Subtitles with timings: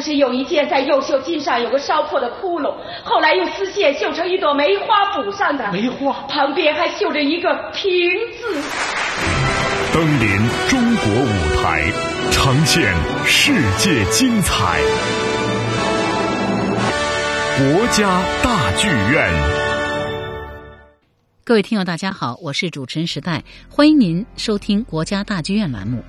[0.00, 2.74] 是有一件在右袖襟上有个烧破的窟窿，
[3.04, 5.70] 后来用丝线绣成一朵梅花补上的。
[5.72, 7.90] 梅花旁边还绣着一个平
[8.38, 8.62] 字。
[9.92, 11.82] 登临中国舞台，
[12.30, 12.94] 呈现
[13.24, 14.80] 世界精彩。
[17.58, 19.30] 国家大剧院，
[21.44, 26.02] 各位听友，大家好，我是主持人时代，欢迎您收听国家大剧院栏目。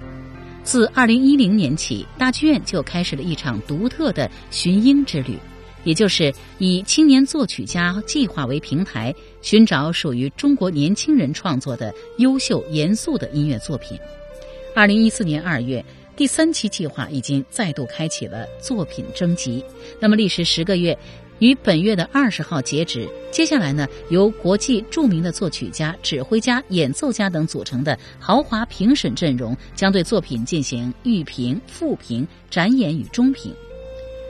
[0.63, 5.37] 自二零一零年起，大剧院就开始了一场独特的寻音之旅，
[5.83, 13.99] 也就是以青年作曲家计划为平台，寻找属于中国年轻人创作的优秀、严肃的音乐作品。
[14.73, 15.83] 二零一四年二月，
[16.15, 19.63] 第三期计划已经再度开启了作品征集。
[19.99, 20.97] 那么，历时十个月。
[21.41, 23.09] 于本月的二十号截止。
[23.31, 33.51] 接下来呢，由国际著名的作曲家、指挥家、演奏家等组成的豪华评审阵容，将对作品进行预评、复评、展演与中评。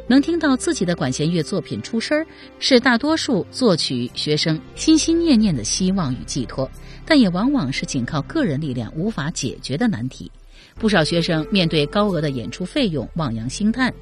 [0.08, 2.26] 能听到自己的管弦乐作品出声儿，
[2.60, 6.70] 是大多数作曲学生心心念念的希望与寄托，
[7.06, 10.32] 但也往往是仅靠个人力量无法解决的难题。
[10.76, 13.94] 不少学生面对高额的演出费用，望洋兴叹。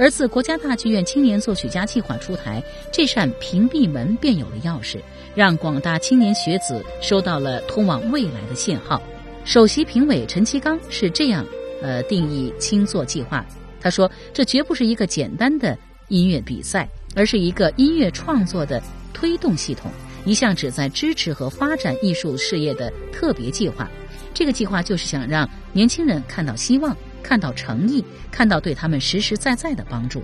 [0.00, 4.96] 而自国家大剧院青年作曲家计划出台，这扇屏蔽门便有了钥匙，
[5.34, 9.02] 让广大青年学子收到了通往未来的信号。
[9.44, 11.44] 首席评委陈其刚是这样，
[11.82, 13.44] 呃，定义青作计划。
[13.78, 15.76] 他说：“这绝不是一个简单的
[16.08, 19.90] 音乐比赛，而是一个音乐创作的推动系统，
[20.24, 23.86] 一项旨在支持和发展艺术事业的特别计划。
[24.32, 30.22] 这个计划就是想让年轻人看到希望。”看到诚意，看到对他们实实在在的帮助。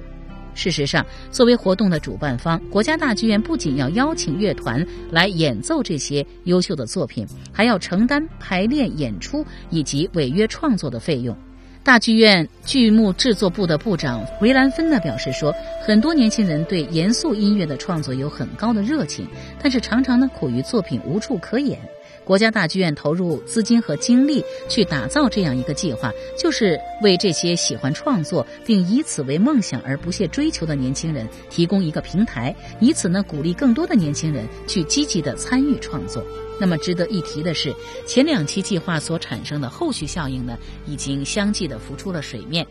[0.54, 11.36] 事实上，作为活动的主办方，国家大剧院不仅要邀请乐团来演奏这些优秀的作品，还要承担排练、演出以及违约创作的费用。
[11.84, 15.54] 大剧院剧目制作部的部长维兰芬呢表示说，
[15.84, 19.28] 很多年轻人对严肃音乐的创作有很高的热情，
[19.62, 21.78] 但是常常呢苦于作品无处可演。
[22.26, 36.20] 国家大剧院投入资金和精力去打造这样一个计划，就是为这些喜欢创作并以此为梦想而不懈追求的年轻人提供一个平台，以此呢鼓励更多的年轻人去积极的参与创作。
[36.58, 37.72] 那么值得一提的是，
[38.08, 42.66] 前两期计划所产生的后续效应呢，已经相继的浮出了水面。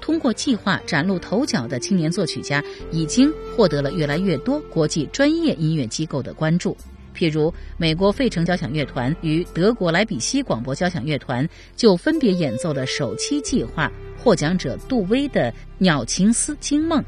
[0.00, 6.74] 通过计划崭露头角的青年作曲家，已经获得了越来越多国际专业音乐机构的关注。
[7.14, 17.00] 譬如，美国费城交响乐团与德国莱比锡广播交响乐团就分别演奏了首期计划获奖者杜威的《鸟情思惊梦》，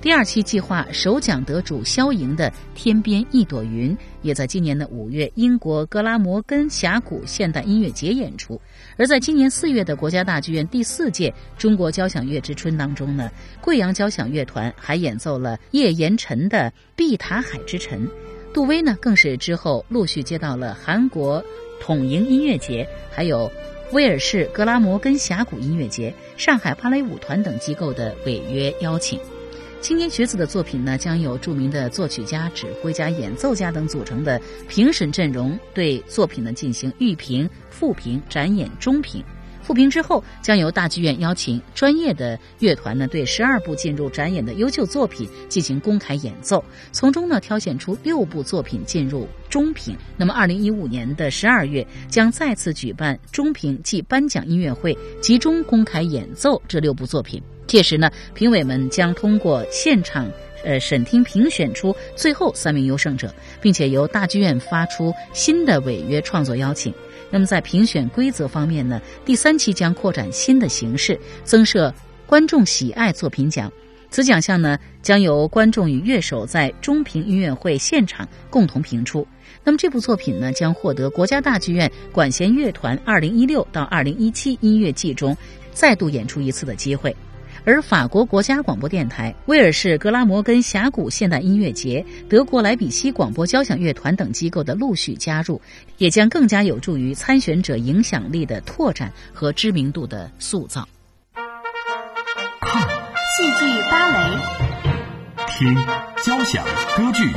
[0.00, 8.60] 第二期计划首奖得主肖莹的《天边一朵云》也在今年的五月英国格拉摩根峡谷现代音乐节演出。
[8.96, 18.06] 而在今年四月的国家大剧院第四届中国交响乐之春当中呢，贵阳交响乐团还演奏了叶延辰的《碧塔海之晨》。
[18.54, 21.44] 杜威呢，更是之后陆续接到了韩国
[21.80, 23.50] 统营音乐节，还有
[23.90, 29.18] 威尔士格拉摩根峡谷音乐节、上海芭蕾舞团等机构的违约邀请。
[29.80, 39.22] 青年学子的作品呢，将有著名的作曲家、指挥家、演奏家等组成的评审阵容，对作品呢进行预评、复评、展演、中评。
[39.64, 49.96] 复评之后，将由大剧院邀请专业的乐团呢，对十二部进入展演的优秀作品进行公开演奏，从中呢挑选出六部作品进入中评。
[50.18, 57.42] 那么，二零一五年的十二月将再次举办中评暨颁奖音乐会，集中公开演奏这六部作品。
[57.66, 60.30] 届时呢，评委们将通过现场
[60.62, 66.92] 呃审听评选出最后三名优胜者，并且由大剧院发出新的违约创作邀请。
[67.34, 71.92] 那么在评选规则方面呢，第三期将扩展新的形式，增设
[72.28, 73.72] 观众喜爱作品奖。
[74.08, 79.26] 此奖项呢，将由观众与乐手在中评音乐会现场共同评出。
[79.64, 85.36] 那么这部作品呢，将获得国家大剧院管弦乐团二零一六到二零一七音乐季中
[85.72, 87.16] 再度演出一次的机会。
[87.66, 95.60] 而法国国家广播电台、威尔士格拉摩根峡谷现代音乐节、德国莱比锡广播交响乐团等机构的陆续加入，
[95.96, 100.86] 也将更加有助于参选者影响力的拓展和知名度的塑造。
[102.60, 104.18] 看戏剧芭蕾，
[105.48, 105.74] 听
[106.22, 106.62] 交响
[106.96, 107.30] 歌剧，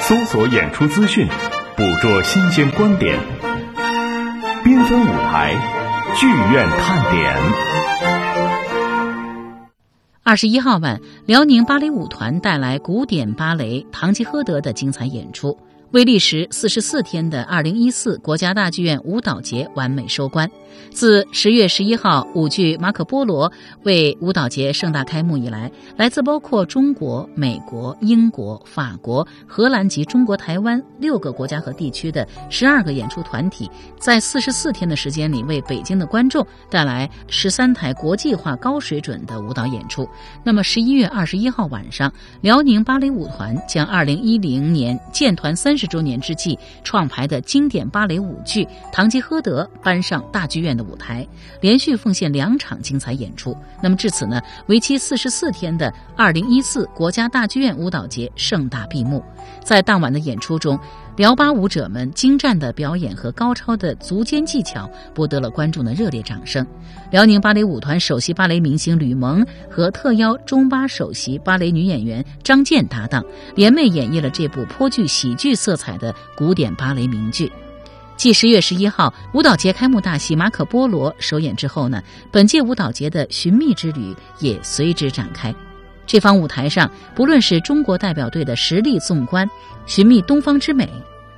[0.00, 1.28] 搜索演出资讯，
[1.76, 3.18] 捕捉新鲜观点，
[4.64, 5.52] 缤纷舞台，
[6.16, 8.11] 剧院看点。
[10.32, 15.54] 二十一号晚，辽宁芭蕾舞团带来古典芭蕾《堂吉诃德》的精彩演出。
[15.92, 20.50] 为历时四十四天的二零一四国家大剧院舞蹈节完美收官。
[20.90, 23.50] 自十月十一号舞剧《马可波罗》
[23.82, 40.08] 为舞蹈节盛大开幕以来，来自包括中国、美国、英国、法国、荷兰及中国台湾六个国家和地区的十二个演出团体，在四十四天的时间里，为北京的观众带来十三台国际化高水准的舞蹈演出。
[40.42, 42.10] 那么，十一月二十一号晚上，
[42.40, 50.82] 辽宁芭蕾舞团将二零一零年建团三十十周年之际创排的经典芭蕾舞剧《堂吉诃德》搬上大剧院的。
[50.82, 51.26] 舞台
[51.60, 59.24] 连续奉献两场精彩演出，那么至此呢，为期四十四天的二零一四国家大剧院舞蹈节盛大闭幕。
[59.64, 60.78] 在当晚的演出中，
[61.14, 66.66] 辽巴舞者们精湛的表演和高超的足尖技巧博得了观众的热烈掌声。
[67.10, 73.22] 辽宁芭蕾舞团首席芭蕾明星吕蒙和特邀中巴首席芭蕾女演员张健搭档，
[73.54, 77.52] 联袂演绎了这部颇具喜剧色彩的古典芭蕾名剧。
[78.16, 85.54] 继十月十一号舞蹈节开幕大戏《马可波罗》首演之后呢，本届舞蹈节的寻觅之旅也随之展开。
[86.06, 89.48] 这方舞台上，不论是中国代表队的实力纵观，
[89.86, 90.88] 寻觅东方之美，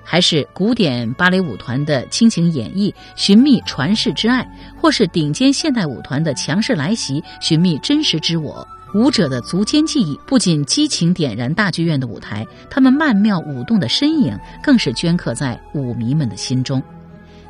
[0.02, 4.46] 还是古典芭蕾舞团的倾情演绎，寻觅传世之爱，
[4.80, 8.66] 或是顶尖现代舞团的强势来袭，寻觅真实之我。
[8.94, 16.80] 舞者的足尖技艺不仅激情点燃大剧院的舞台，他们曼妙舞动的身影更是镌刻在舞迷们的心中。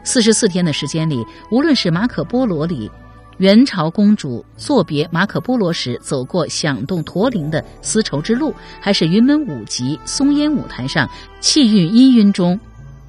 [0.02, 2.90] 四十四天的时间里，无论是《马可波罗》里
[3.38, 11.08] 元朝公主作别马可波罗时走过响动驼铃的丝绸之路，还是云门舞集松烟舞台上
[11.40, 12.58] 气韵氤氲中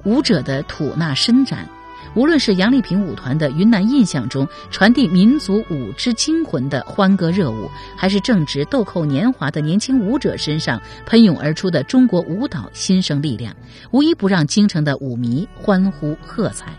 [0.04, 1.68] 舞者的吐纳伸展。
[2.14, 13.54] 无论是杨丽萍舞团的云南印象中传递民族舞之精魂的欢歌热舞，还是正值豆蔻年华的年轻舞者身上喷涌而出的中国舞蹈新生力量，
[13.90, 16.72] 无一不让京城的舞迷欢呼喝彩。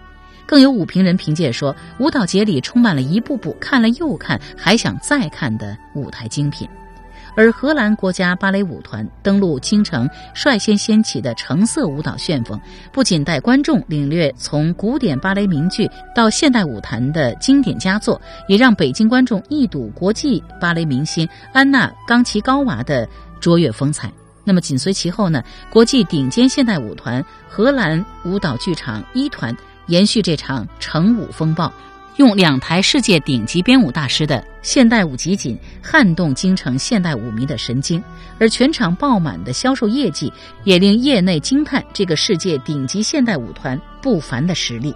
[0.47, 6.67] 更有舞评人凭借说，舞蹈节里充满了一步步看了又看，还想再看的舞台精品。
[7.35, 12.59] 而荷兰国家芭蕾舞团登陆京城，率先掀起的橙色舞蹈旋风，
[12.91, 23.07] 不仅带观众领略从古典芭蕾名剧到现代舞坛的经典佳作，也让北京观众一睹国际芭蕾明星安娜·冈奇高娃的
[23.39, 24.11] 卓越风采。
[24.43, 25.43] 那么紧随其后呢？
[25.69, 29.55] 国际顶尖现代舞团荷兰舞蹈剧场一团
[29.87, 31.71] 延续这场成舞风暴。
[32.17, 38.03] 用两台世界顶级编舞大师的现代舞集锦撼动京城现代舞迷的神经，
[38.39, 44.95] 而全场爆满的销售业绩也令业内惊叹这个世界顶级现代舞团不凡的实力。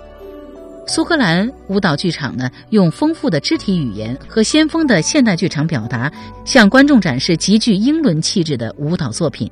[0.88, 6.11] 苏格兰舞蹈剧场呢，用丰富的肢体语言和先锋的现代剧场表达，
[6.43, 9.49] 向观众展示极具英伦气质的舞蹈作品。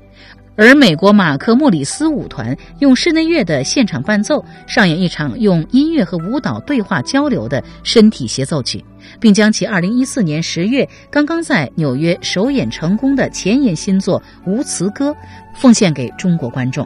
[0.60, 8.84] 而美国马克莫里斯舞团用室内乐的现场伴奏上演一场用音乐和舞蹈对话交流的身体协奏曲，
[9.22, 14.22] 并将其2014年十月刚刚在纽约首演成功的前沿新作
[14.52, 15.12] 《无词歌》
[15.56, 16.86] 奉献给中国观众。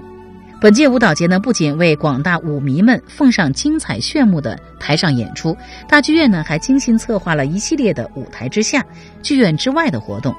[0.61, 5.57] 本届舞蹈节呢，不仅为广大舞迷们奉上精彩炫目的台上演出，
[5.89, 8.85] 大剧院呢还精心策划了一系列的舞台之下、
[9.23, 10.35] 剧院之外的活动。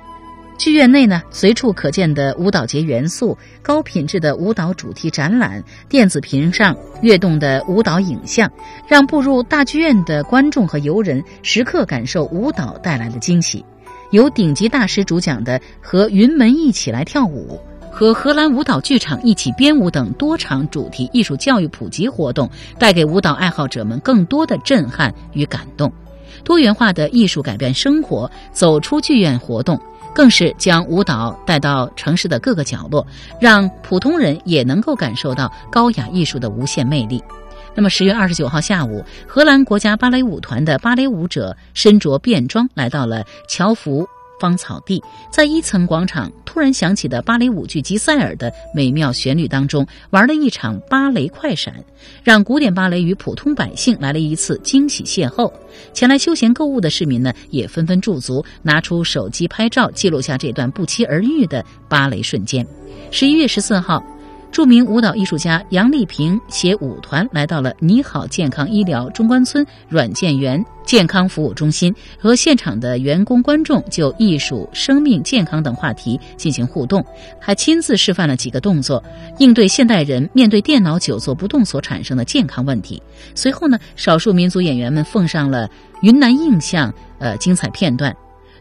[0.57, 8.51] 剧院内呢，随处可见的舞蹈节元素、高品质的舞蹈主题展览、电子屏上跃动的舞蹈影像，
[8.89, 13.65] 让步入大剧院的观众和游人时刻感受舞蹈带来的惊喜。
[14.11, 25.93] 由顶级大师主讲的“和云门一起来跳舞”和荷兰舞蹈剧场一起编舞等多场主题艺术教育普及活动，带给舞蹈爱好者们更多的震撼与感动。
[26.43, 29.81] 多元化的艺术改变生活，走出剧院活动。
[30.15, 33.05] 更是将舞蹈带到城市的各个角落，
[33.41, 37.23] 让普通人也能够感受到高雅艺术的无限魅力。
[37.75, 44.07] 那么，十月二十九号下午，荷兰国家芭蕾舞团的芭蕾舞者身着便装来到了乔福。
[44.41, 51.75] 芳草地，在一层广场突然响起的芭蕾舞剧《吉赛尔》的美妙旋律当中，玩了一场芭蕾快闪，
[52.23, 55.53] 让古典芭蕾与普通百姓来了一次惊喜邂逅。
[55.93, 62.67] 前来休闲购物的市民呢，也纷纷驻足，拿出手机拍照，记录下这段不期而遇的芭蕾瞬间。
[63.11, 64.03] 十一月十四号。
[64.55, 77.05] 著名舞蹈艺术家杨丽萍携舞团来到了“你好，健康医疗”中关村软件园健康服务中心，和现场的员工、观众就艺术、生命、健康等话题进行互动，
[77.41, 79.03] 还亲自示范了几个动作，
[79.41, 83.03] 应对现代人面对电脑久坐不动所产生的健康问题。
[83.35, 85.69] 随后呢，少数民族演员们奉上了
[86.03, 88.15] 云南印象呃精彩片段。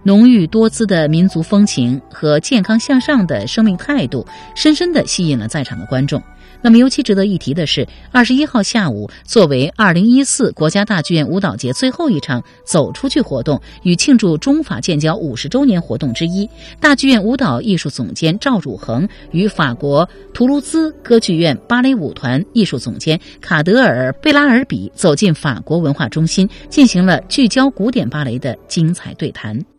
[0.03, 6.21] 浓郁多姿的民族风情和健康向上的生命态度，深深地吸引了在场的观众。
[6.65, 29.72] 那么，尤其值得一提的是，二十一号下午，作为二零一四国家大剧院舞蹈节最后一场走出去活动与庆祝中法建交五十周年活动之一，大剧院舞蹈艺术总监赵汝恒与法国图卢兹歌剧院芭蕾舞团艺术总监卡德尔贝拉尔比走进法国文化中心，进行了聚焦古典芭蕾的精彩对谈。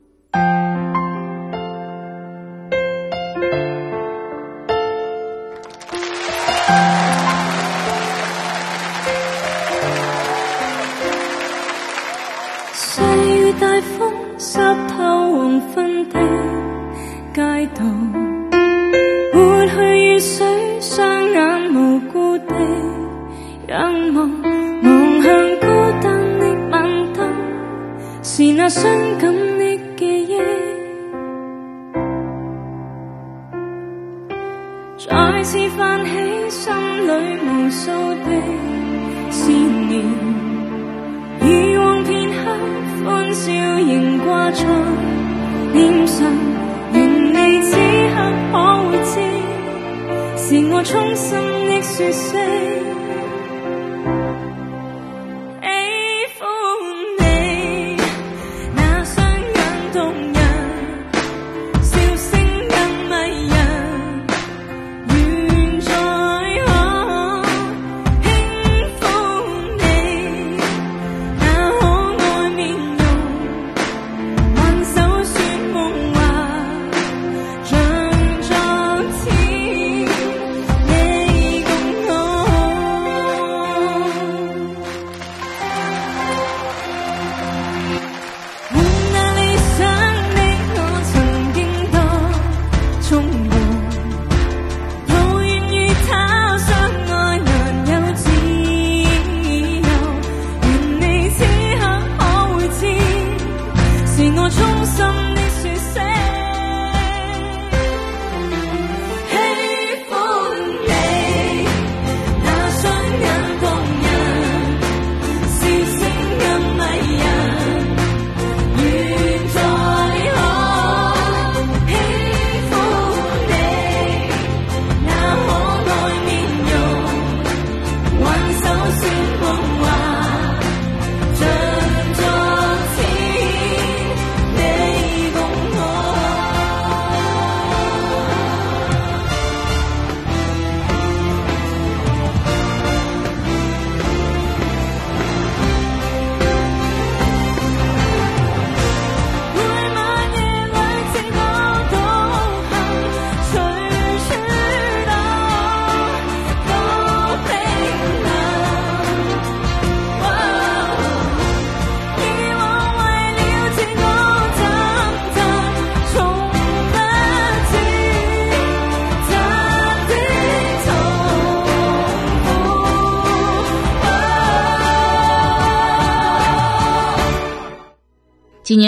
[14.37, 14.97] 湿透
[15.33, 16.19] 黄昏的
[17.33, 17.41] 街
[17.75, 17.85] 道，
[19.33, 20.47] 抹去雨水，
[20.81, 22.55] 双眼无辜地
[23.69, 24.31] 仰望，
[24.83, 25.67] 望向孤
[26.03, 27.33] 单的晚灯，
[28.23, 28.85] 是那伤
[29.19, 29.33] 感，
[34.97, 36.11] 再次泛起
[36.49, 36.73] 心
[37.07, 37.11] 里
[37.45, 38.27] 无数的
[39.31, 39.93] 思念。
[41.43, 42.35] 以往片刻
[43.05, 44.65] 欢笑仍挂在
[45.75, 46.27] 脸上，
[46.95, 46.97] 愿
[47.35, 47.77] 你此
[48.15, 48.17] 刻
[48.51, 48.55] 可
[48.89, 49.13] 会知，
[50.39, 51.29] 是我衷心
[51.69, 52.31] 的说声。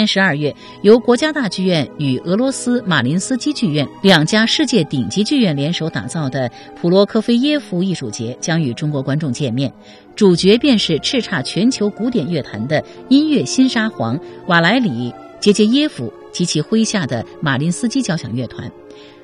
[0.07, 6.49] 十二月，由国家大剧院与俄罗斯马林斯基剧院两家世界顶级剧院联手打造的
[6.79, 9.71] 普罗科菲耶夫艺术节将与中国观众见面，
[10.15, 18.71] 主角便是叱咤全球古典乐坛的音乐新沙皇瓦莱里杰杰耶夫及其麾下的马林斯基交响乐团。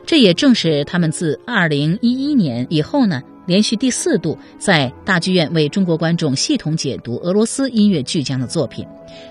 [0.05, 3.21] 这也正是他们自二零一一年以后呢。
[3.45, 8.85] 连续第四度在大剧院为中国观众系统解读俄罗斯音乐巨匠的作品。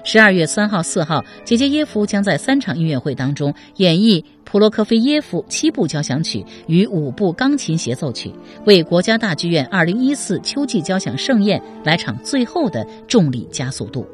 [0.05, 8.33] 十二月三号、四号，杰杰耶夫将在三场音乐会当中演绎普罗科菲耶夫七部交响曲与五部钢琴协奏曲，
[8.65, 14.07] 为国家大剧院二零一四秋季交响盛宴来场最后的重力加速度。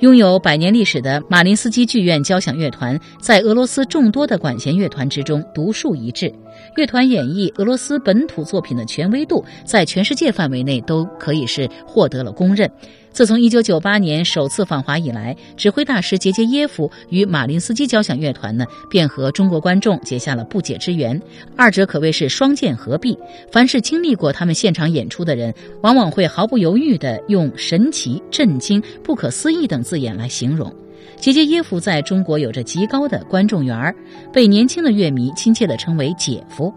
[0.00, 6.30] 拥有百年历史的马林斯基剧院交响乐团，在俄罗斯众多的管弦乐团之中独树一帜。
[6.76, 12.70] 乐团演绎俄罗斯本土作品的权威度，在全世界范围内都可以是获得了公认。
[13.12, 21.18] 自从1998年首次访华以来，指挥大师杰杰耶夫与马林斯基交响乐团呢，便和中国观众结下了不解之缘。
[21.56, 23.16] 二者可谓是双剑合璧。
[23.50, 30.70] 凡是经历过他们现场演出的人，往往会毫不犹豫地用神奇、震惊、不可思议等字眼来形容。
[31.16, 33.94] 杰杰耶夫在中国有着极高的观众缘儿，
[34.32, 36.72] 被年轻的乐迷亲切地称为“姐夫”。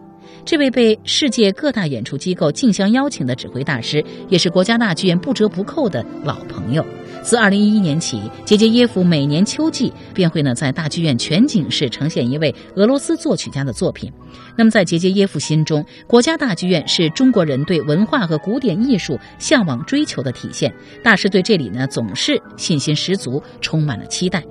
[0.50, 6.84] 这位被世界各大演出机构竞相邀请的指挥大师，也是国家大剧院不折不扣的老朋友。
[7.22, 14.12] 自二零一一年起，杰杰耶夫每年秋季便会呢在大剧院全景式呈现一位俄罗斯作曲家的作品。
[14.58, 20.74] 那么在杰杰耶夫心中，国家大剧院是中国人对文化和古典艺术向往追求的体现。
[21.04, 24.44] 大师对这里呢总是信心十足，充满了期待。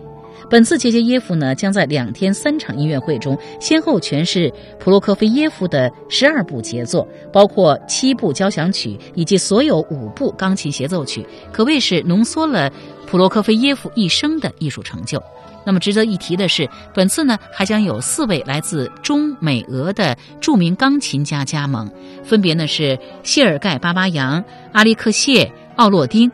[0.51, 12.73] 本次杰杰耶夫呢，将在两天三场音乐会中，先后诠释普罗科菲耶夫的十二部杰作，包括七部交响曲以及所有五部钢琴协奏曲，可谓是浓缩了
[13.07, 15.23] 普罗科菲耶夫一生的艺术成就。
[15.67, 21.91] 那么值得一提的是，本次呢还将有四位来自中美俄的著名钢琴家加盟，
[22.25, 25.45] 分别呢是谢尔盖·巴巴扬、阿利克谢·
[25.77, 26.33] 奥洛丁、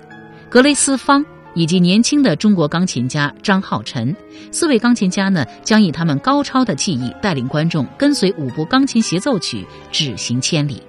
[0.48, 1.26] 格雷斯方。
[1.54, 4.14] 以及年轻的中国钢琴家张浩晨，
[4.50, 10.82] 四位钢琴家呢将以他们高超的技艺带领观众跟随五部钢琴协奏曲止行千里。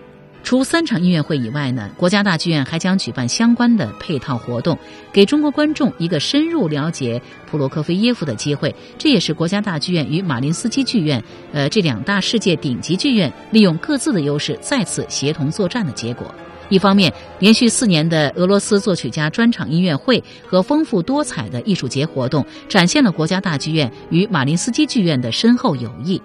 [0.44, 4.78] 除三场音乐会以外呢，国家大剧院还将举办相关的配套活动，
[5.12, 7.20] 给中国观众一个深入了解
[7.50, 8.76] 普罗科菲耶夫的机会。
[8.96, 16.32] 这也是国家大剧院与马林斯基剧院，呃，这两大世界顶级剧院利用各自的优势再次协同作战的结果。
[16.70, 26.22] 一方面，连续四年的俄罗斯作曲家专场音乐会和丰富多彩的艺术节活动，展现了国家大剧院与马林斯基剧院的深厚友谊。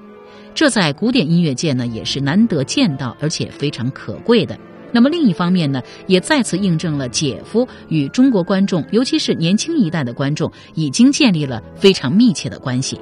[0.54, 4.59] 这在古典音乐界呢，也是难得见到而且非常可贵的。
[4.92, 13.00] 那么另一方面呢，也再次印证了姐夫与中国观众，尤其是年轻一代的观众，已经建立了非常密切的关系。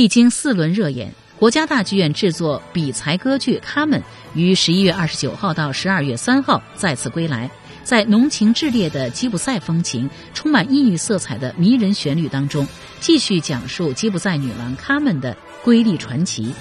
[0.00, 4.00] 历经四轮热演，国家大剧院制作比才歌剧《卡门》
[4.32, 7.50] 于十一月二十九号到十二月三号再次归来，
[7.84, 12.66] 在浓情炽烈的吉普赛风情、充满异域色彩的迷人旋律当中，
[12.98, 16.54] 继续讲述吉普赛女郎卡门的瑰丽传奇。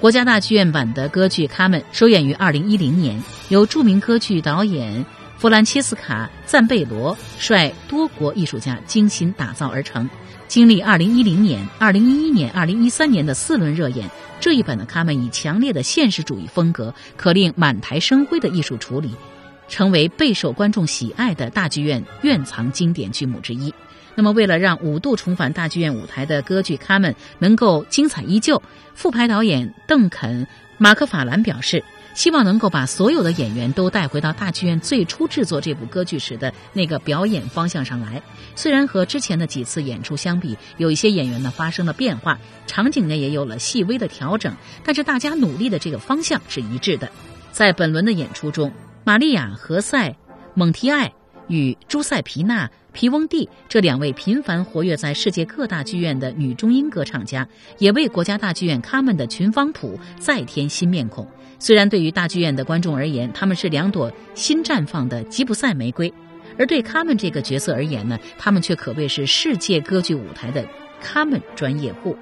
[0.00, 5.04] 国家大剧院版的歌剧《卡门》首演于二零一零年，由著名歌剧导演
[5.36, 10.08] 弗兰切斯卡·赞贝罗率多国艺术家精心打造而成。
[10.50, 14.10] 经历二零一零年、二零一一年、二零一三年的四轮热演，
[14.40, 19.14] 这一版的《卡门》以强烈的现实主义风格，可令满台生辉的艺术处理，
[19.68, 23.72] 成为备受观众喜爱的大剧院院藏经典剧目之一。
[24.16, 28.60] 那么，为了让五度重返大剧院舞台的歌剧《卡门》能够精彩依旧，
[28.92, 30.46] 副排导演邓肯·
[30.78, 31.84] 马克法兰表示。
[32.14, 38.22] 希望能够把所有的演员都带回到大剧院最初制作这部歌剧时的那个表演方向上来。
[38.54, 47.10] 虽然和之前的几次演出相比，有一些演员呢发生了变化，场景呢也有了细微的调整，但是大家努力的这个方向是一致的。
[47.52, 48.72] 在本轮的演出中，
[49.04, 50.10] 玛利亚·何塞·
[50.54, 51.12] 蒙提埃
[51.48, 52.70] 与朱塞皮娜。
[52.92, 57.46] 皮翁蒂这两位频繁活跃在世界各大剧院的女中音歌唱家，
[57.78, 61.28] 也为国家大剧院卡门的群芳谱再添新面孔。
[61.60, 66.12] 虽然对于大剧院的观众而言，他们是两朵新绽放的吉普赛玫瑰，
[66.58, 70.66] 而对他们这个角色而言呢，他们却可谓是世界歌剧舞台的
[71.02, 72.16] 他们专业户。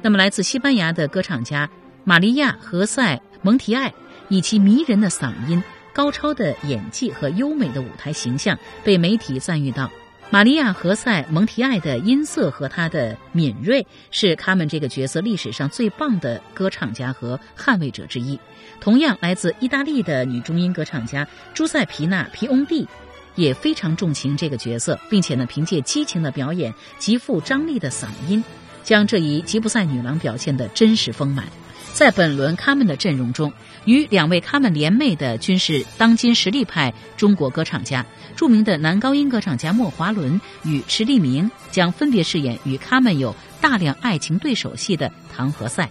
[0.00, 1.68] 那么，来自西班牙的歌唱家
[2.04, 3.92] 玛利亚·何塞·蒙提埃，
[4.28, 9.90] 以其迷人的嗓音、高超的演技和优美的舞台形象，被媒体赞誉到。
[10.30, 18.40] 玛利亚·何塞·蒙提埃的音色和她的敏锐，是他们这个角色历史上最棒的歌唱家和捍卫者之一。
[18.80, 22.88] 同样，来自意大利的女中音歌唱家朱塞皮娜·皮翁蒂，
[23.36, 28.42] 也非常重情这个角色，并且呢，凭借激情的表演、极富张力的嗓音，
[28.82, 31.46] 将这一吉普赛女郎表现得真实丰满。
[31.94, 33.52] 在本轮他们的阵容中，
[33.84, 38.04] 与两位他们联袂的均是当今实力派中国歌唱家。
[38.34, 45.88] 著名的男高音歌唱家莫华伦与池立明将分别饰演与他们有大量爱情对手戏的唐和塞。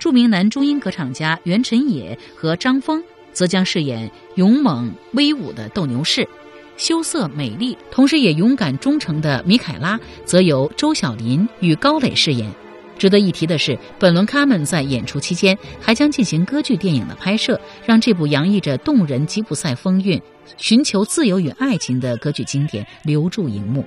[0.00, 3.00] 著名男中音歌唱家袁晨野和张峰
[3.32, 6.28] 则将饰演勇猛威武的斗牛士。
[6.76, 12.52] 羞涩美丽，同时也勇敢忠诚的米凯拉，则由周晓林与高磊饰演。
[12.98, 20.20] 值得一提的是，本轮卡门在演出期间还将进行歌剧电影的拍摄，让这部洋溢着动人吉普赛风韵、
[20.56, 23.84] 寻求自由与爱情的歌剧经典留住荧幕。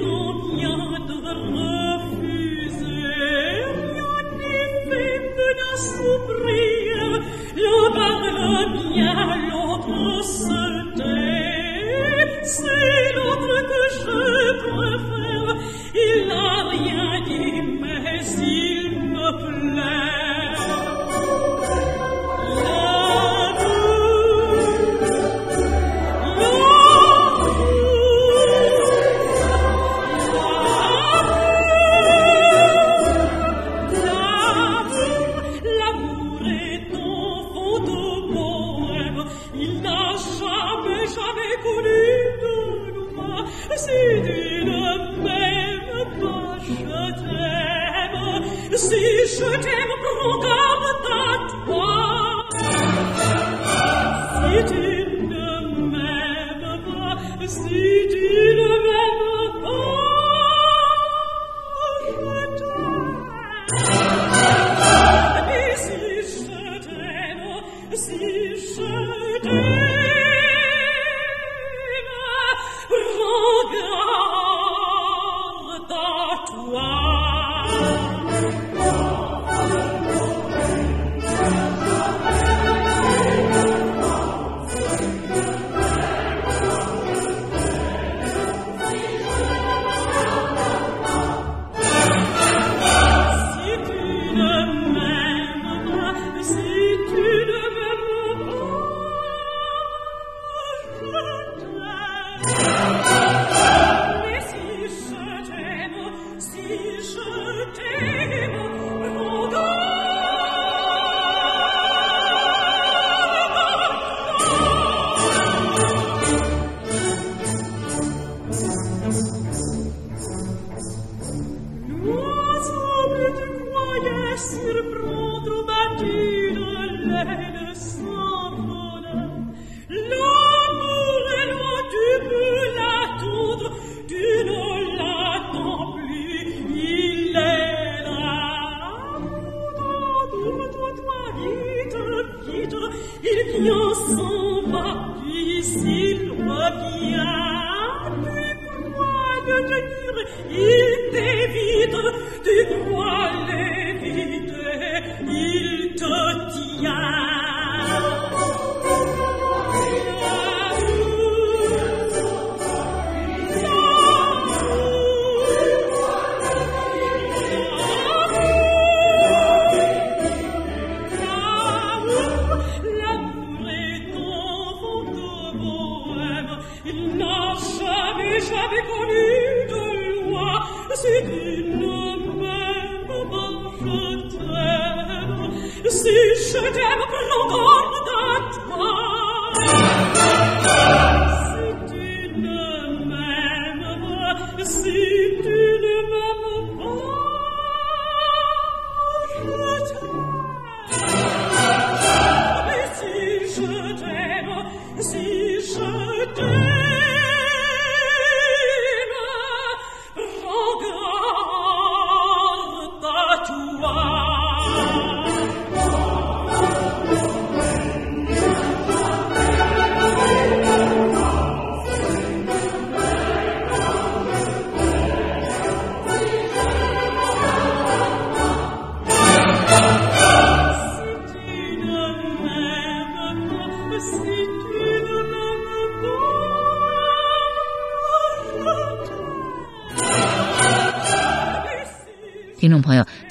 [0.00, 0.49] you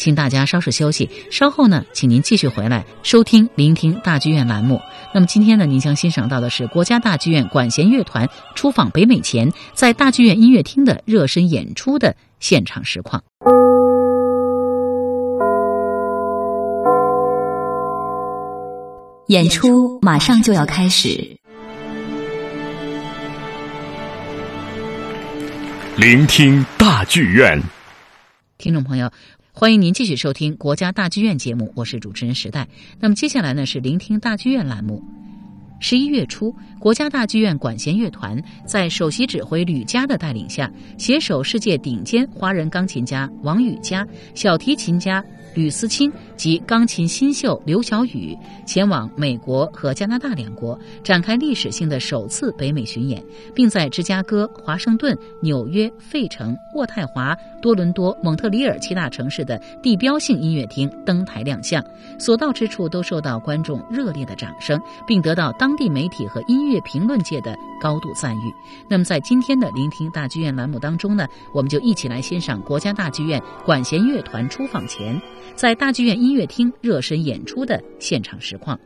[0.10, 4.82] 请大家稍事休息，稍后呢，请您继续回来收听《聆听大剧院》栏目。
[5.14, 13.24] 那么今天呢，您将欣赏到的是国家大剧院管弦乐团出访北美前，在大剧院音乐厅的热身演出的现场实况。
[19.28, 21.38] 演出马上就要开始，
[25.98, 27.62] 聆听大剧院。
[28.58, 29.10] 听众朋友，
[29.60, 32.70] 欢迎您继续收听国家大剧院节目，我是主持人时代。
[32.98, 35.04] 那么接下来呢是聆听大剧院栏目。
[35.82, 45.24] 十一月初，国家大剧院管弦乐团在首席指挥吕嘉的带领下，携手世界顶尖华人钢琴家王羽佳、小提琴家。
[45.56, 48.38] 吕思清及钢琴新秀刘晓宇
[48.68, 53.22] 前往美国和加拿大两国，展开历史性的首次北美巡演，
[53.54, 61.84] 并在芝加哥、华盛顿、纽约、费城、渥太华、多伦多、蒙特利尔七大城市的地标性音乐厅登台亮相，
[62.20, 68.54] 所到之处都受到观众热烈的掌声，并得到当地媒体和音乐乐评论界的高度赞誉。
[68.90, 75.20] 那么，在今天的聆听大剧院栏目当中呢，我们就一起来欣赏国家大剧院管弦乐团出访前。
[75.56, 78.80] 在大剧院音乐厅热身演出的现场实况，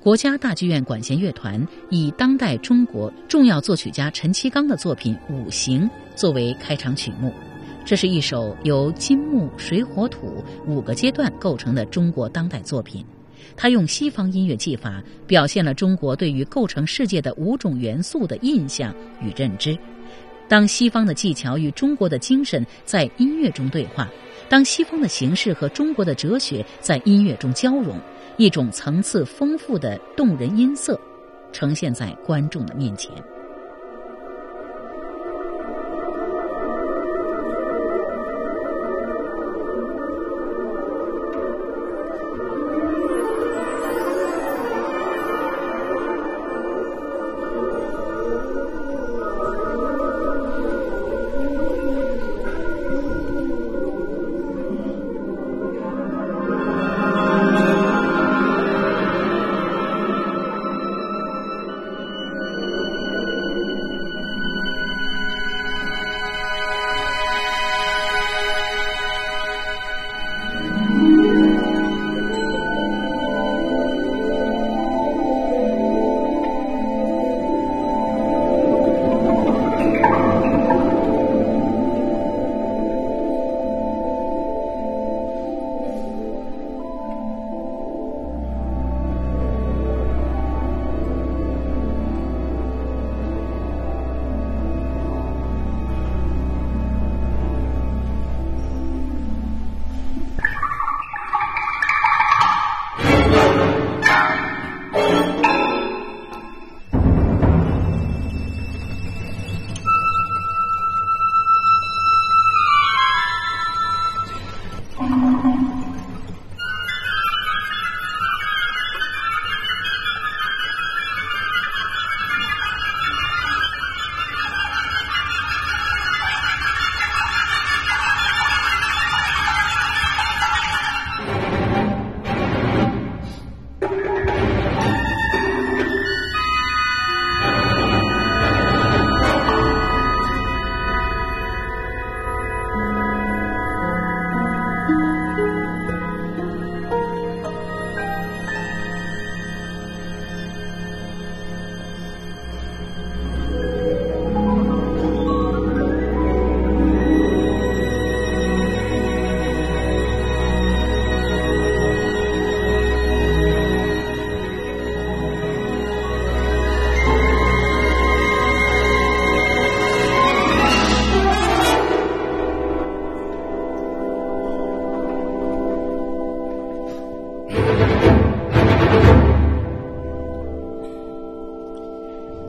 [0.00, 5.82] 国家大剧院管弦乐团以当代中国重要作曲家陈其刚的作品《五行》
[6.14, 7.32] 作为开场曲目。
[7.84, 13.04] 这是一首由金木水火土五个阶段构成的中国当代作品。
[13.56, 19.76] 他用西方音乐技法表现了中国对于构成世界的五种元素的印象与认知。
[20.48, 24.08] 当西方的技巧与中国的精神在音乐中对话。
[24.48, 27.98] 当西方的形式和中国的哲学在音乐中交融，
[28.36, 31.00] 一种层次丰富的动人音色
[31.52, 33.10] 呈现在观众的面前。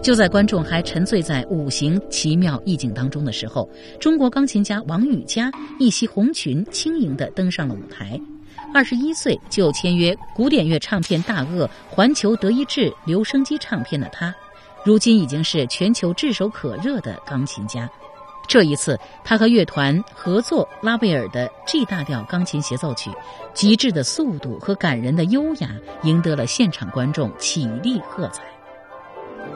[0.03, 3.69] 就在观众还沉醉在五行奇妙意境当中的时候，
[4.01, 8.19] 中国钢琴家王羽佳一袭红裙，轻盈地登上了舞台。
[8.73, 14.35] 二十一岁就签约古典乐唱片大鳄环球德意志留声机唱片的他，
[14.83, 17.89] 如今已经是全球炙手可热的钢琴家。
[18.45, 23.09] 这一次，他和乐团合作拉贝尔的 G 大调钢琴协奏曲，
[23.53, 25.69] 极致的速度和感人的优雅，
[26.03, 28.43] 赢得了现场观众起立喝彩。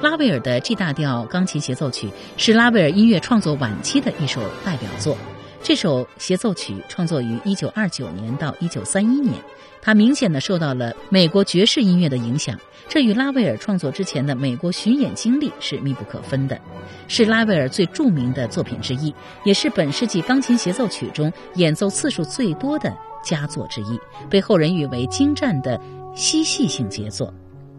[0.01, 5.17] 拉威尔的 G 大调钢琴协奏曲是拉威尔音乐创作晚期的一首代表作，
[5.63, 9.33] 这首协奏曲创作于1929年到1931年，
[9.81, 16.59] 它明显的受到了美国爵士音乐的影响，这与拉威尔创作之前的美国巡演经历是密不可分的，
[17.07, 25.81] 是拉威尔最著名的作品之一，也是本世纪钢琴协奏曲中演奏次数最多的佳作之一，被后人誉为精湛的
[26.15, 27.33] 嬉戏性杰作。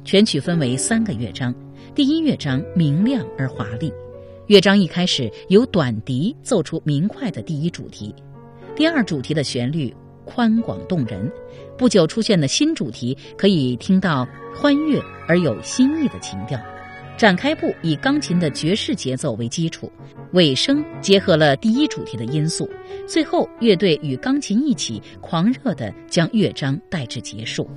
[0.04, 1.54] 全曲分为三个乐章，
[1.98, 3.92] 第一乐章明亮而华丽。
[4.46, 8.14] 乐章一开始由短笛奏出明快的第一主题，
[8.76, 9.92] 第二主题的旋律
[10.24, 11.28] 宽广动人。
[11.76, 16.56] 不久出现的新主题可以听到欢悦而有新意的情调。
[17.16, 19.90] 展开部以钢琴的爵士节奏为基础，
[20.34, 22.70] 尾声结合了第一主题的因素，
[23.08, 27.68] 最后乐队与钢琴一起狂热地将乐章带至结束。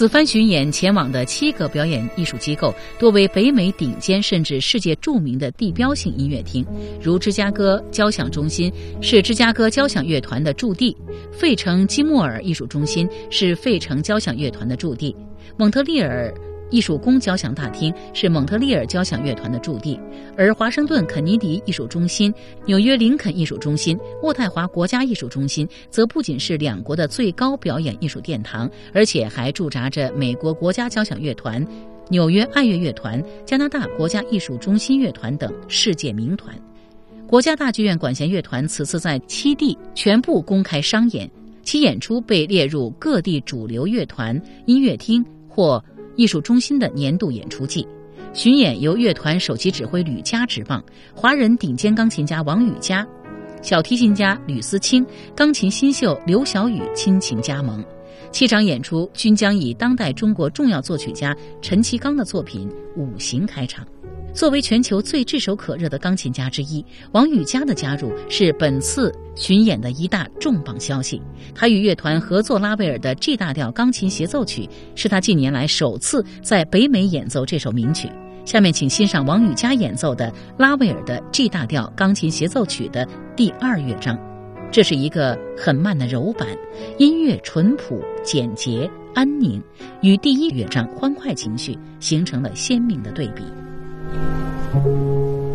[0.00, 6.64] 此番巡演前往的七个表演艺术机构，多为北美顶尖甚至世界著名的地标性音乐厅，
[7.02, 8.72] 如芝加哥交响中心
[9.02, 10.96] 是芝加哥交响乐团的驻地，
[11.30, 15.14] 费城基莫尔艺术中心是费城交响乐团的驻地，
[15.58, 16.32] 蒙特利尔
[16.70, 19.98] 艺术宫交响大厅是蒙特利尔交响乐团的驻地，
[20.36, 22.32] 而华盛顿肯尼迪艺术中心、
[22.64, 31.66] 纽约林肯艺术中心、渥太华国家艺术中心则不仅是两国的最高表演艺术殿堂，而且还驻扎着美国国家交响乐团、
[32.08, 36.54] 纽约爱乐乐团、加拿大国家艺术中心乐团等世界名团。
[37.26, 41.30] 国家大剧院管弦乐团此次在七地全部公开商演，
[41.62, 45.82] 其演出被列入各地主流乐团、音乐厅或。
[46.16, 47.86] 艺术中心的年度演出季，
[48.32, 50.84] 巡演由乐团首席指挥吕嘉执棒，
[51.14, 53.06] 华人顶尖钢琴家王羽佳、
[53.62, 57.84] 小提琴家吕思清、钢琴新秀刘晓宇亲情加盟。
[58.32, 63.84] 七场演出均将以当代中国重要作曲家陈其刚的作品《五行》开场。
[64.32, 71.20] 作为全球最炙手可热的钢琴家之一，王羽佳的加入是本次巡演的一大重磅消息。
[71.54, 78.08] 他与乐团合作拉威尔的 G 大调钢琴协奏曲，是他近年来首次在北美演奏这首名曲。
[78.46, 83.06] 下面请欣赏王羽佳演奏的拉威尔的 G 大调钢琴协奏曲的
[83.36, 84.18] 第二乐章。
[84.72, 86.48] 这是一个很慢的柔板，
[86.98, 89.60] 音乐淳朴、简洁、安宁，
[90.00, 93.42] 与第一乐章欢快情绪形成了鲜明的对比。
[94.12, 95.49] Thank you.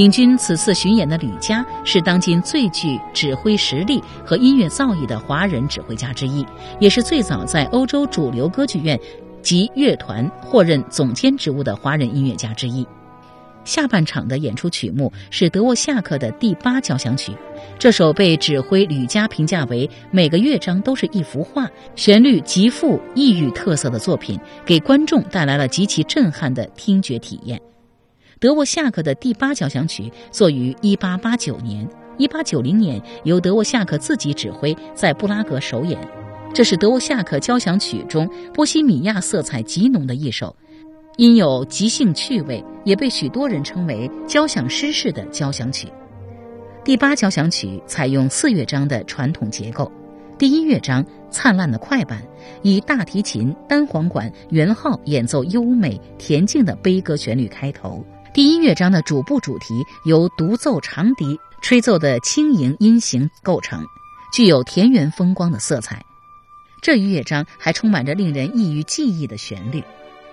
[0.00, 6.42] 领军此次巡演的吕嘉是当今最具指挥实力和音乐造诣的华人指挥家之一，
[6.78, 8.98] 也是最早在欧洲主流歌剧院
[9.42, 12.86] 及乐团获任总监职务的华人音乐家之一。
[13.66, 17.34] 下半场的演出曲目是德沃夏克的第八交响曲，
[17.78, 27.60] 这首被指挥吕嘉评价为每个乐章都是一幅画、旋律极富异域特色的作品，给观众带来了极其震撼的听觉体验。
[28.40, 31.86] 德沃夏克的第八交响曲作于1889年
[32.16, 36.00] ，1890年由德沃夏克自己指挥，在布拉格首演。
[36.54, 40.56] 这是德沃夏克交响曲中波西米亚色彩极浓的一首。
[41.18, 45.86] 因有即兴趣味，也被许多人称为交响诗式的交响曲。
[46.82, 49.92] 第八交响曲采用四乐章的传统结构，
[50.38, 52.22] 第一乐章灿烂的快板，
[52.62, 58.02] 以大提琴、单簧管、圆号演奏优美恬静的悲歌旋律开头。
[58.32, 63.84] 第一乐章的主部主题由独奏长笛吹奏的轻盈音型构成，
[64.32, 66.04] 具有田园风光的色彩。
[66.80, 69.82] 这一乐章还充满着令人易于记忆的旋律。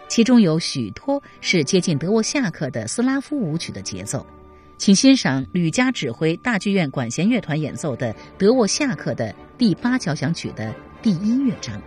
[0.08, 4.26] 其中有许多是接近德沃夏克的斯拉夫舞曲的节奏，
[4.78, 11.82] 请欣赏吕嘉指挥大剧院管弦乐团演奏的德沃夏克的第八交响曲的第一乐章。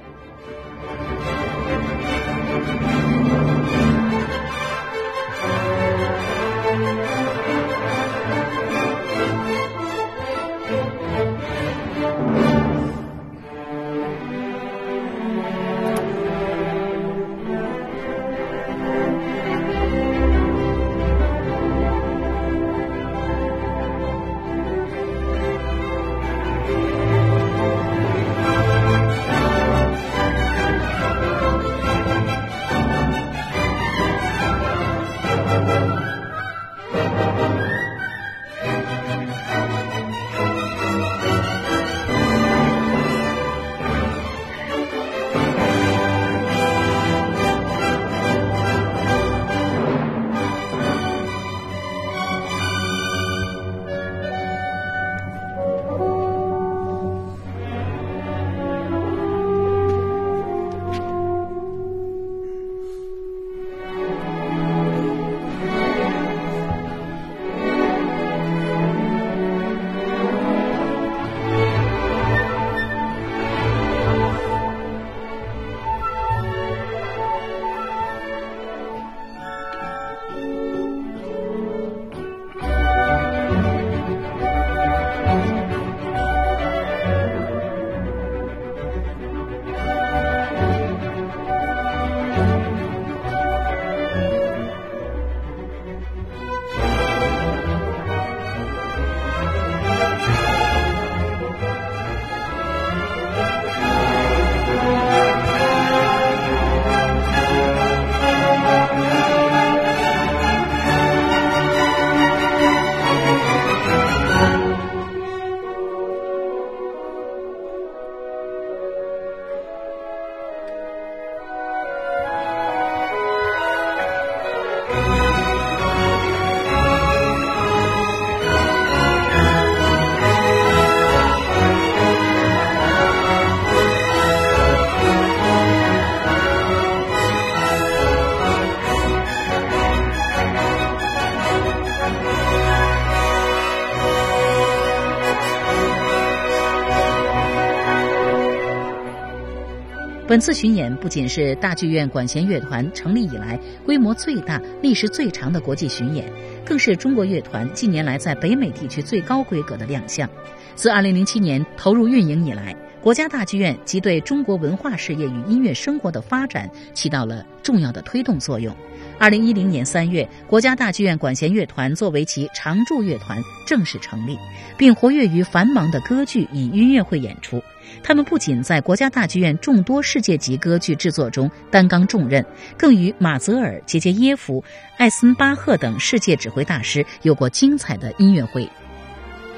[150.40, 156.32] 本次巡演不仅是大剧院管弦乐团成立以来规模最大、历时最长的国际巡演，
[156.64, 160.26] 更是中国乐团近年来在北美地区最高规格的亮相。
[160.74, 168.74] 自2007年投入运营以来，国家大剧院即对中国文化事业与音乐生活的发展起到了重要的推动作用。
[169.18, 174.38] 二零一零年三月，国家大剧院管弦乐团作为其常驻乐团正式成立，
[174.78, 177.62] 并活跃于繁忙的歌剧与音乐会演出。
[178.02, 182.44] 他们不仅在国家大剧院众多世界级歌剧制作中担纲重任，
[182.76, 184.62] 更与马泽尔、杰杰耶夫、
[184.96, 188.68] 艾森巴赫等世界指挥大师有过精彩的音乐会。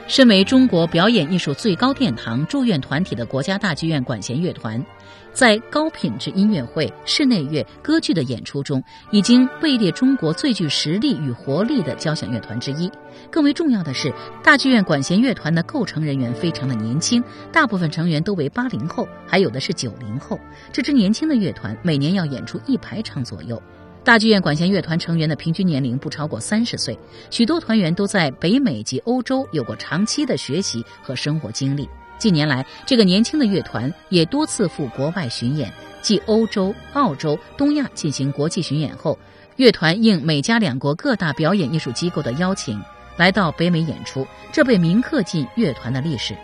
[0.09, 4.85] 身为中国表演艺术最高殿堂祝愿团体的国家大剧院管弦乐团。
[5.33, 12.91] 在高品质音乐会、室内乐、歌剧的演出中，已经位列中国最具实力与活力的交响乐团之一。
[13.31, 14.13] 更为重要的是，
[14.43, 20.39] 大剧院管弦乐团的构成人员非常的年轻，大部分成员都为八零后，还有的是九零后。
[20.71, 23.61] 这支年轻的乐团每年要演出一百场左右。
[24.05, 26.99] 大剧院管弦乐团成员的平均年龄不超过三十岁，
[27.31, 31.89] 许多团员都在北美及欧洲有过长期的学习和生活经历。
[32.23, 39.19] 近年来，这个年轻的乐团也多次赴国外巡演，继欧洲、澳洲、东亚进行国际巡演后，
[39.57, 42.81] 乐团应美加两国各大表演艺术机构的邀请，
[43.17, 46.37] 来到北美演出，这被铭刻进乐团的历史。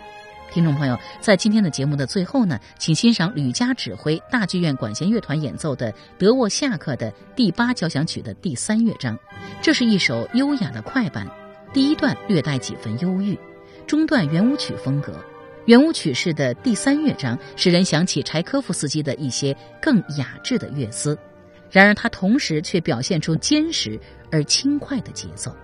[0.51, 9.17] 听众朋友，在今天的节目的最后呢，请欣赏吕嘉指挥大剧院管弦乐团演奏的德沃夏克的第八交响曲的第三乐章。
[9.61, 11.25] 这是一首优雅的快板，
[11.71, 13.39] 第一段略带几分忧郁，
[13.87, 15.13] 中段圆舞曲风格。
[15.69, 21.15] 圆舞曲式的第三乐章使人想起柴科夫斯基的一些更雅致的乐思，
[21.69, 23.99] 然而它同时却表现出坚实
[24.31, 25.55] 而轻快的节奏。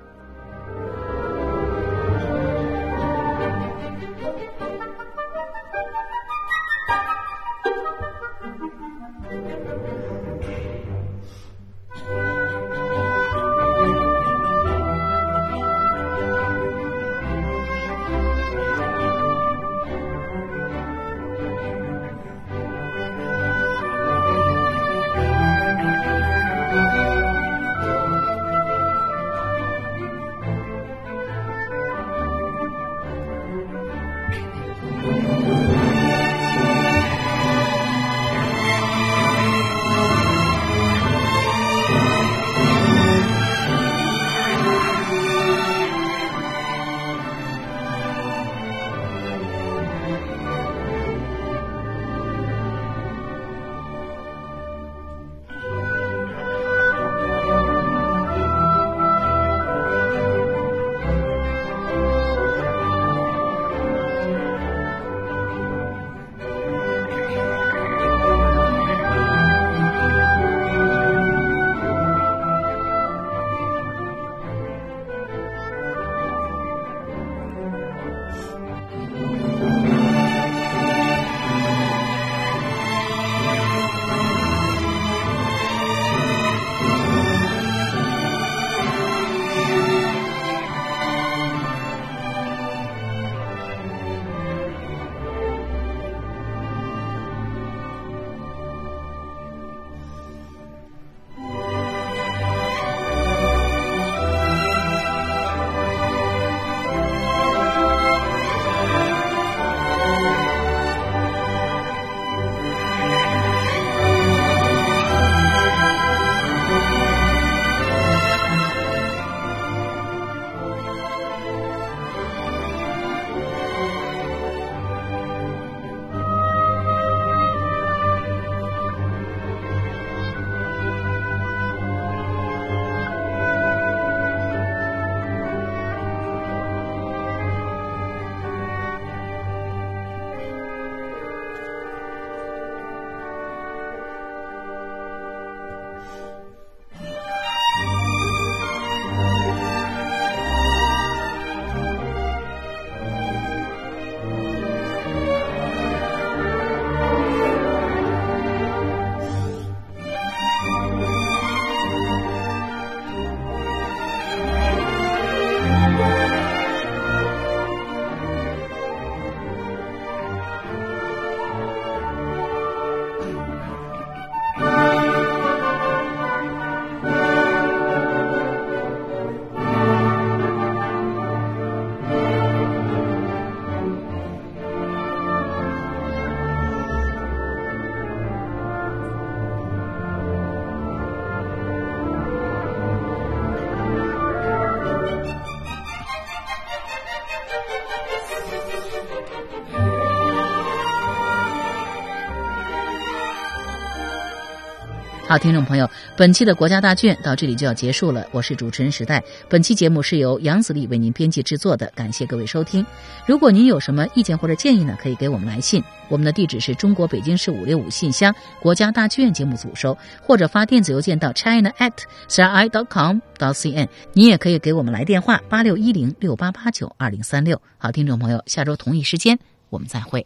[205.36, 208.26] 好，听众朋友，本期的国家大剧院到这里就要结束了。
[208.32, 212.86] 我是主持人时代，本期节目是由杨子丽为您编辑制作的，感谢各位收听。
[213.26, 221.92] 如果您有什么意见或者建议呢，可以给我们来信，我们的地址是中国北京市五六五信箱国家大剧院节目组收，或者发电子邮件到 china at
[222.30, 223.90] c r i dot com dot cn。
[224.14, 227.62] 你也可以给我们来电话八六一零六八八九二零三六。
[227.78, 229.38] 好，听众朋友，下周同一时间
[229.70, 230.26] 我们再会。